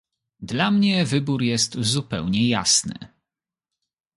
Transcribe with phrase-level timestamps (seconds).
[0.39, 2.93] Dla mnie wybór jest zupełnie jasny